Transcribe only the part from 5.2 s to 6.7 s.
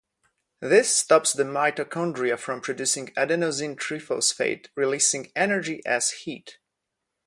energy as heat.